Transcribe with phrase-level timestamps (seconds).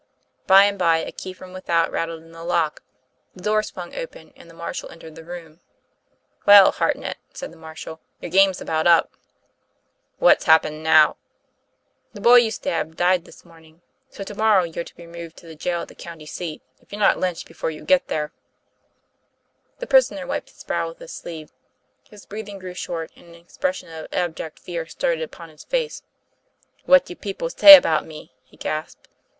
[0.47, 2.81] By and by, a key from without rattled in the lock,
[3.35, 5.59] the door swung open, and the marshal entered the room.
[6.43, 9.11] "Well, Hartnett,"said the marshal, "your game's about up."
[10.17, 11.17] "What's happened now?"
[12.13, 13.83] The boy you stabbed died this morning.
[14.09, 16.91] So to morrow you're to be removed to the jail at the county seat, if
[16.91, 18.33] you're not lynched before you get there." TOM
[19.77, 19.81] PLAYFAIR.
[19.81, 21.51] 245 The prisoner wiped his brow with his sleeve,
[22.09, 26.01] his breathing grew short, and an expression of abject fear started upon his face.
[26.85, 29.07] 'What do the people say about me?" he gasped.